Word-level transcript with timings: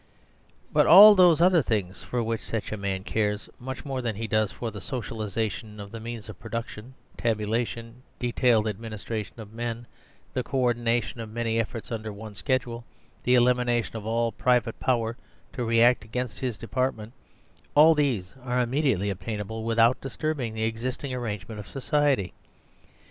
But 0.73 0.87
all 0.87 1.15
thoseother 1.15 1.63
things 1.63 2.01
for 2.01 2.23
which 2.23 2.41
such 2.41 2.71
a 2.71 2.75
man 2.75 3.03
cares 3.03 3.51
much 3.59 3.85
more 3.85 4.01
than 4.01 4.15
he 4.15 4.25
does 4.25 4.51
for 4.51 4.71
the 4.71 4.79
socialisation 4.81 5.79
of 5.79 5.91
the 5.91 5.99
means 5.99 6.27
of 6.27 6.39
production 6.39 6.95
tabulation, 7.17 8.01
detailed 8.17 8.65
adminis 8.65 9.05
tration 9.05 9.37
of 9.37 9.53
men, 9.53 9.85
the 10.33 10.41
co 10.41 10.57
ordination 10.57 11.19
of 11.21 11.29
many 11.29 11.59
efforts 11.59 11.91
un 11.91 12.01
der 12.01 12.11
one 12.11 12.33
schedule, 12.33 12.83
the 13.25 13.35
elimination 13.35 13.95
of 13.95 14.07
all 14.07 14.31
private 14.31 14.79
power 14.79 15.17
to 15.53 15.63
react 15.63 16.03
against 16.03 16.39
his 16.39 16.57
Department, 16.57 17.13
all 17.75 17.93
these 17.93 18.33
are 18.43 18.59
im 18.59 18.71
mediately 18.71 19.11
obtainable 19.11 19.63
without 19.63 20.01
disturbing 20.01 20.55
the 20.55 20.63
existing 20.63 21.11
128 21.11 21.47
MAKING 21.47 21.47
FOR 21.47 21.47
SERVILE 21.47 21.59
STATE 21.59 21.59
arrangement 21.59 21.59
of 21.59 21.67
society. 22.23 22.33